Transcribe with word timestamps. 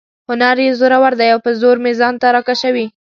هنر 0.29 0.57
یې 0.65 0.71
زورور 0.79 1.13
دی 1.21 1.29
او 1.33 1.39
په 1.45 1.51
زور 1.61 1.77
مې 1.83 1.91
ځان 1.99 2.13
ته 2.21 2.27
را 2.35 2.41
کشوي. 2.47 2.85